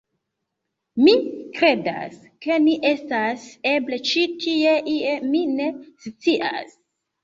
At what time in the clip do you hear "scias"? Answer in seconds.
6.05-6.81